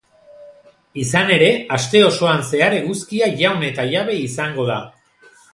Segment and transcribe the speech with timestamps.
[1.01, 4.83] Izan ere, aste osoan zehar eguzkia jaun eta jabe izango da.